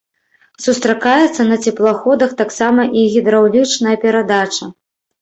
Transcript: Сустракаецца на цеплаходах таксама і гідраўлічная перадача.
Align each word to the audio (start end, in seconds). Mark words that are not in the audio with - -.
Сустракаецца 0.65 1.41
на 1.51 1.59
цеплаходах 1.67 2.35
таксама 2.41 2.81
і 2.99 3.07
гідраўлічная 3.19 3.97
перадача. 4.09 4.65